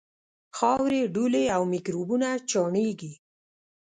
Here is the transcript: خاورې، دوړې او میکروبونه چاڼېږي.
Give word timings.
خاورې، 0.57 1.01
دوړې 1.15 1.43
او 1.55 1.61
میکروبونه 1.73 2.29
چاڼېږي. 2.49 3.13